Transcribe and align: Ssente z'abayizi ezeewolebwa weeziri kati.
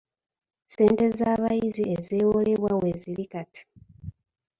Ssente 0.65 1.05
z'abayizi 1.17 1.83
ezeewolebwa 1.95 2.71
weeziri 2.81 3.25
kati. 3.33 3.61